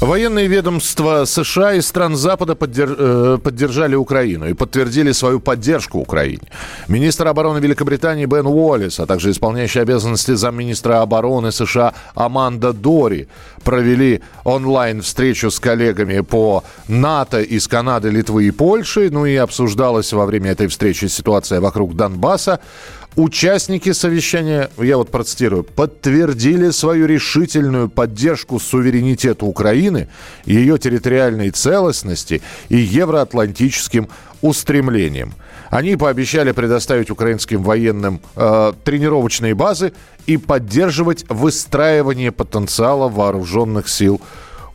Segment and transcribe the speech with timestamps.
[0.00, 6.48] Военные ведомства США и стран Запада э, поддержали Украину и подтвердили свою поддержку Украине.
[6.86, 13.26] Министр обороны Великобритании Бен Уоллес, а также исполняющий обязанности замминистра обороны США Аманда Дори
[13.64, 19.08] провели онлайн-встречу с коллегами по НАТО из Канады, Литвы и Польши.
[19.10, 22.60] Ну и обсуждалась во время этой встречи ситуация вокруг Донбасса.
[23.18, 30.06] Участники совещания, я вот процитирую, подтвердили свою решительную поддержку суверенитету Украины,
[30.44, 34.08] ее территориальной целостности и евроатлантическим
[34.40, 35.34] устремлениям.
[35.68, 39.94] Они пообещали предоставить украинским военным э, тренировочные базы
[40.26, 44.20] и поддерживать выстраивание потенциала вооруженных сил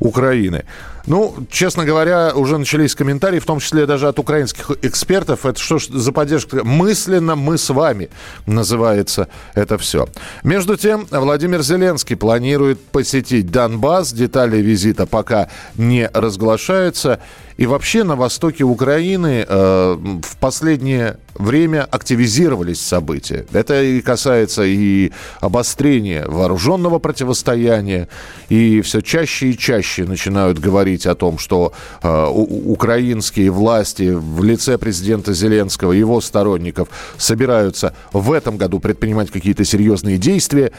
[0.00, 0.64] Украины.
[1.06, 5.44] Ну, честно говоря, уже начались комментарии, в том числе даже от украинских экспертов.
[5.46, 6.62] Это что ж за поддержка?
[6.64, 8.08] Мысленно мы с вами
[8.46, 10.06] называется это все.
[10.44, 14.12] Между тем, Владимир Зеленский планирует посетить Донбасс.
[14.12, 17.20] Детали визита пока не разглашаются.
[17.56, 23.46] И вообще на востоке Украины э, в последнее время активизировались события.
[23.52, 28.08] Это и касается и обострения вооруженного противостояния,
[28.48, 34.78] и все чаще и чаще начинают говорить о том, что э, украинские власти в лице
[34.78, 40.72] президента Зеленского его сторонников собираются в этом году предпринимать какие-то серьезные действия.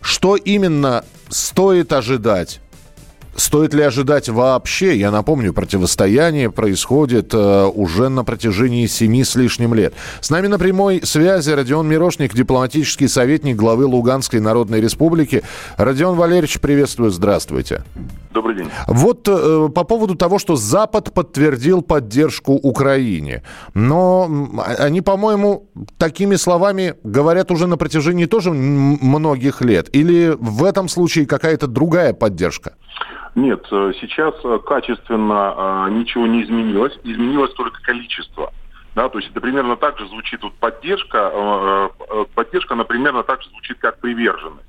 [0.00, 2.60] Что именно стоит ожидать?
[3.38, 4.96] Стоит ли ожидать вообще?
[4.96, 9.94] Я напомню, противостояние происходит э, уже на протяжении семи с лишним лет.
[10.20, 15.44] С нами на прямой связи Родион Мирошник, дипломатический советник главы Луганской Народной Республики.
[15.76, 17.84] Родион Валерьевич, приветствую, здравствуйте.
[18.32, 18.68] Добрый день.
[18.88, 23.44] Вот э, по поводу того, что Запад подтвердил поддержку Украине.
[23.72, 29.88] Но м, они, по-моему, такими словами говорят уже на протяжении тоже многих лет.
[29.92, 32.74] Или в этом случае какая-то другая поддержка?
[33.34, 38.52] Нет, э, сейчас э, качественно э, ничего не изменилось, изменилось только количество.
[38.94, 41.90] Да, то есть это примерно так же звучит вот поддержка,
[42.34, 44.66] поддержка, она примерно так же звучит, как приверженность.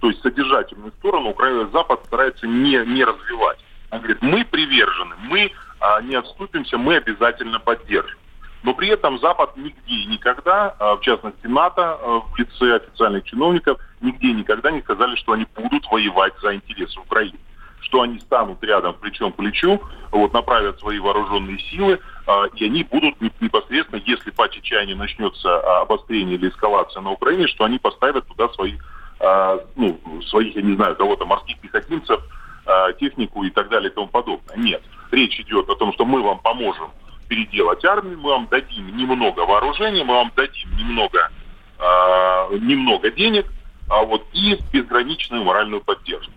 [0.00, 3.58] То есть содержательную сторону Украина, Запад старается не, не развивать.
[3.90, 8.18] Он говорит, мы привержены, мы а, не отступимся, мы обязательно поддержим.
[8.62, 13.78] Но при этом Запад нигде и никогда, а, в частности НАТО, в лице официальных чиновников,
[14.02, 17.38] нигде и никогда не сказали, что они будут воевать за интересы Украины.
[17.82, 22.84] Что они станут рядом плечом к плечу, вот, направят свои вооруженные силы, а, и они
[22.84, 27.78] будут не- непосредственно, если по чечаянию начнется а, обострение или эскалация на Украине, что они
[27.78, 28.74] поставят туда свои,
[29.20, 32.20] а, ну, своих, я не знаю, кого-то морских пехотинцев,
[32.66, 34.56] а, технику и так далее и тому подобное.
[34.56, 34.82] Нет.
[35.10, 36.90] Речь идет о том, что мы вам поможем
[37.28, 41.30] переделать армию, мы вам дадим немного вооружения, мы вам дадим немного,
[41.78, 43.46] а, немного денег,
[43.88, 46.32] а вот и безграничную моральную поддержку.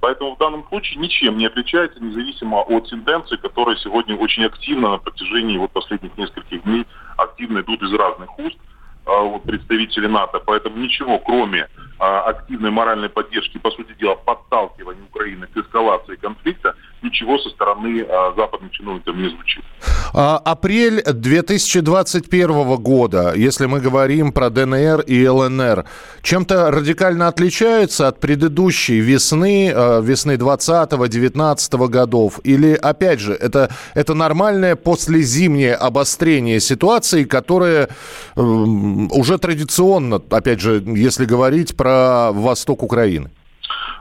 [0.00, 4.98] Поэтому в данном случае ничем не отличается, независимо от тенденций, которые сегодня очень активно на
[4.98, 6.86] протяжении вот последних нескольких дней
[7.16, 8.58] активно идут из разных уст
[9.06, 10.40] а, вот, представители НАТО.
[10.44, 11.68] Поэтому ничего, кроме
[11.98, 16.74] а, активной моральной поддержки, по сути дела, подталкивания Украины к эскалации конфликта,
[17.06, 19.64] ничего со стороны а, западных чиновников не звучит.
[20.12, 25.84] А, Апрель 2021 года, если мы говорим про ДНР и ЛНР,
[26.22, 32.40] чем-то радикально отличается от предыдущей весны, э, весны 20-19 годов?
[32.44, 37.88] Или, опять же, это, это нормальное послезимнее обострение ситуации, которое
[38.36, 43.30] эм, уже традиционно, опять же, если говорить про восток Украины?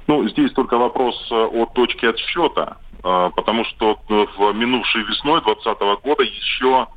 [0.08, 2.85] Ну, здесь только вопрос э, о точке отсчета, э,
[3.36, 6.88] потому что э, в минувшей весной 2020 года еще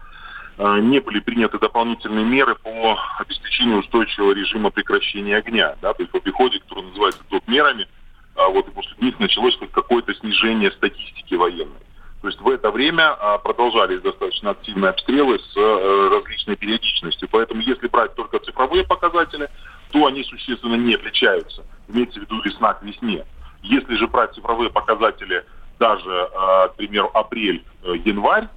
[0.57, 6.11] э, не были приняты дополнительные меры по обеспечению устойчивого режима прекращения огня, да, то есть
[6.11, 7.87] в обиходе, который называется топ мерами,
[8.37, 11.81] а вот и после них началось хоть какое-то снижение статистики военной.
[12.23, 17.29] То есть в это время а, продолжались достаточно активные обстрелы с э, различной периодичностью.
[17.31, 19.49] Поэтому если брать только цифровые показатели,
[19.93, 21.65] то они существенно не отличаются.
[21.87, 23.25] Имеется в виду весна к весне.
[23.63, 25.45] Если же брать цифровые показатели
[25.79, 28.49] даже, э, к примеру, апрель-январь,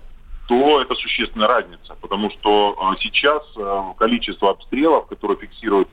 [0.47, 5.87] то это существенная разница, потому что э, сейчас э, количество обстрелов, которые фиксируют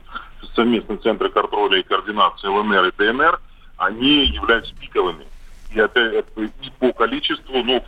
[0.55, 3.39] совместные центры контроля и координации ЛНР и ДНР,
[3.77, 5.25] они являются пиковыми.
[5.73, 6.49] И, опять, это и
[6.79, 7.83] по количеству, ну,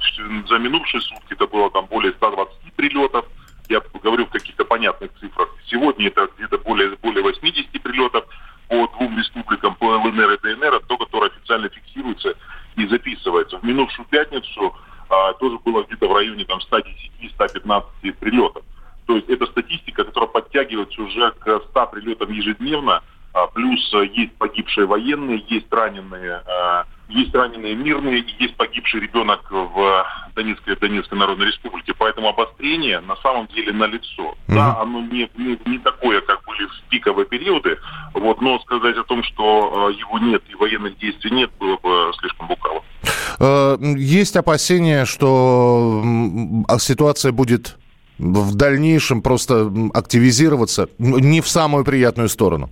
[0.47, 3.25] за минувшие сутки это было там более 120 прилетов,
[3.69, 5.49] я говорю в каких-то понятных цифрах.
[5.67, 8.25] Сегодня это где-то более, более 80 прилетов
[8.67, 11.81] по двум республикам, по ЛНР и ДНР, то, которое официально фиксируется
[12.75, 13.57] и записывается.
[13.57, 14.75] В минувшую пятницу
[15.09, 18.63] а, тоже было где-то в районе там 110-115 прилетов.
[19.06, 23.03] То есть это статистика, которая подтягивается уже к 100 прилетам ежедневно,
[23.33, 29.02] а, плюс э, есть погибшие военные, есть раненые, а, есть раненые мирные, и есть погибший
[29.02, 30.06] ребенок в
[30.36, 31.94] Донецкой, Донецкой Народной Республике.
[31.98, 34.36] Поэтому обострение на самом деле налицо.
[34.48, 34.56] Mm-hmm.
[34.56, 37.78] Да, оно не, не, не такое, как были в пиковые периоды,
[38.13, 42.12] вот, но сказать о том, что э, его нет и военных действий нет, было бы
[42.19, 42.84] слишком лукаво.
[43.40, 46.04] Э, есть опасения, что
[46.80, 47.78] ситуация будет
[48.18, 52.69] в дальнейшем просто активизироваться не в самую приятную сторону?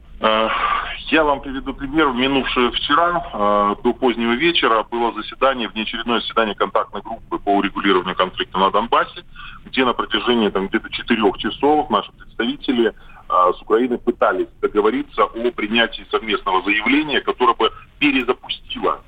[1.10, 2.10] Э, я вам приведу пример.
[2.10, 8.58] Минувшее вчера э, до позднего вечера было заседание, внеочередное заседание контактной группы по урегулированию конфликта
[8.58, 9.24] на Донбассе,
[9.66, 15.52] где на протяжении там, где-то четырех часов наши представители э, с Украины пытались договориться о
[15.52, 19.02] принятии совместного заявления, которое бы перезапустило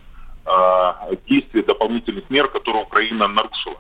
[1.30, 3.77] действие дополнительных мер, которые Украина нарушила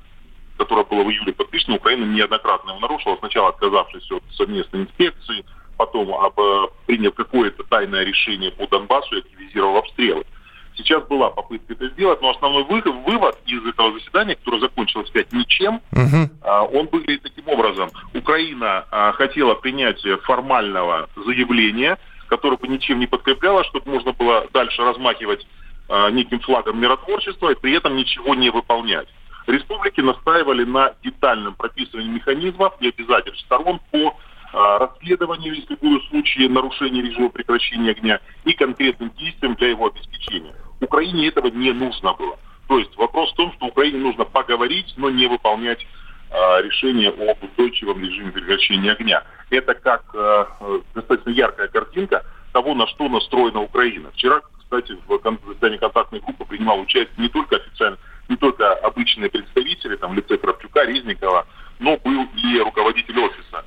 [0.57, 3.17] которое было в июле подписано, Украина неоднократно его нарушила.
[3.17, 5.43] Сначала отказавшись от совместной инспекции,
[5.81, 10.23] потом об, э, приняв какое-то тайное решение по Донбассу и активизировав обстрелы.
[10.77, 15.81] Сейчас была попытка это сделать, но основной вывод из этого заседания, которое закончилось опять ничем,
[15.93, 16.27] uh
[16.73, 17.89] он выглядит таким образом.
[18.13, 21.97] Украина а, хотела принятия формального заявления,
[22.27, 25.45] которое бы ничем не подкрепляло, чтобы можно было дальше размахивать
[25.89, 29.07] а, неким флагом миротворчества и при этом ничего не выполнять
[29.47, 34.17] республики настаивали на детальном прописывании механизмов и обязательств сторон по
[34.53, 40.53] расследованию, если будут случаи нарушения режима прекращения огня, и конкретным действиям для его обеспечения.
[40.79, 42.37] Украине этого не нужно было.
[42.67, 45.85] То есть вопрос в том, что Украине нужно поговорить, но не выполнять
[46.29, 49.23] э, решение об устойчивом режиме прекращения огня.
[49.49, 50.45] Это как э,
[50.95, 54.11] достаточно яркая картинка того, на что настроена Украина.
[54.11, 57.97] Вчера, кстати, в заседании контактной группы принимал участие не только официально
[58.29, 61.45] не только обычные представители, там, лице Кравчука, Резникова,
[61.79, 63.65] но был и руководитель офиса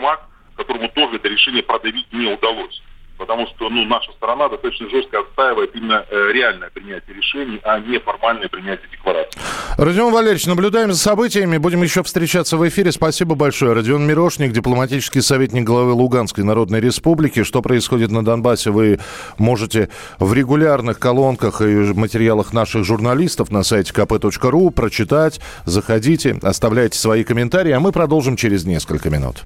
[0.00, 2.82] Ермак, которому тоже это решение продавить не удалось
[3.20, 7.98] потому что ну, наша сторона достаточно жестко отстаивает именно э, реальное принятие решений, а не
[7.98, 9.38] формальное принятие декларации.
[9.76, 12.90] Родион Валерьевич, наблюдаем за событиями, будем еще встречаться в эфире.
[12.92, 13.74] Спасибо большое.
[13.74, 17.44] Родион Мирошник, дипломатический советник главы Луганской Народной Республики.
[17.44, 18.98] Что происходит на Донбассе, вы
[19.36, 25.40] можете в регулярных колонках и материалах наших журналистов на сайте kp.ru прочитать.
[25.66, 29.44] Заходите, оставляйте свои комментарии, а мы продолжим через несколько минут.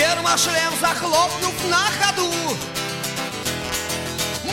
[0.00, 2.32] Гермошлем захлопнув на ходу.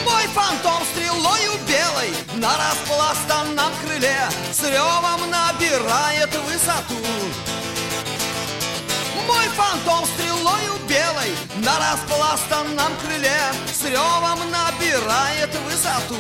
[0.04, 7.00] Мой фантом стрелою белой На распластанном крыле С ревом набирает высоту.
[9.26, 11.32] Мой фантом стрелою белой
[11.64, 13.40] На распластанном крыле
[13.74, 16.20] С ревом набирает высоту.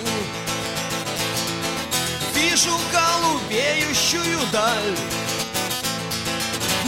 [2.33, 4.95] Вижу голубеющую даль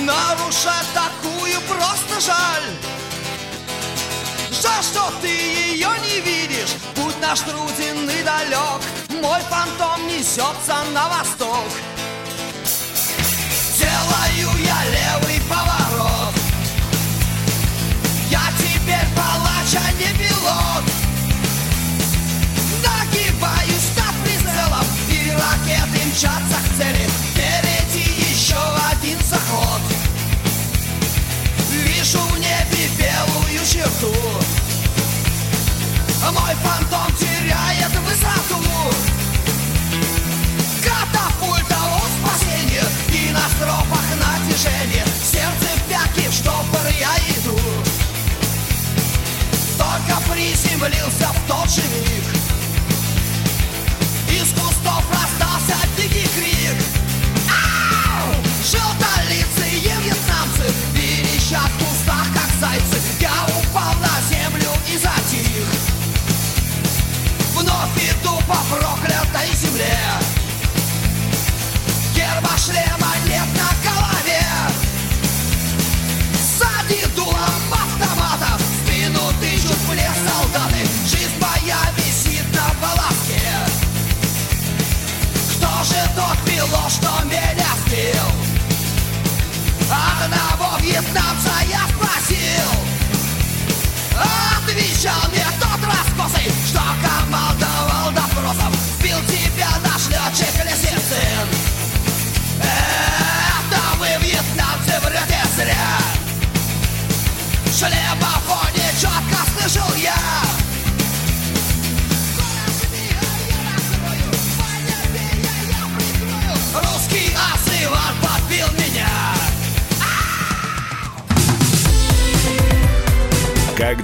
[0.09, 2.63] Нарушать такую просто жаль
[4.49, 8.81] Жаль, что ты ее не видишь Путь наш труден и далек
[9.21, 11.69] Мой фантом несется на восток
[13.77, 16.33] Делаю я левый поворот
[18.31, 20.85] Я теперь палач, а не пилот
[22.83, 27.08] Нагибаюсь над прицелом И ракеты мчатся к цели
[32.09, 34.11] Вижу в небе белую черту
[36.31, 38.63] Мой фантом теряет высоту.
[40.81, 42.81] Катапульта о спасении
[43.13, 47.59] И на стропах натяжение Сердце в пятки, в штопор я иду.
[49.77, 52.28] Только приземлился в тот же миг